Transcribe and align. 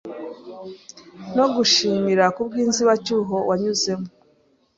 no 1.35 1.45
gushimira 1.55 2.23
Kubwinzibacyuho 2.35 3.37
wanyuzemo 3.49 4.07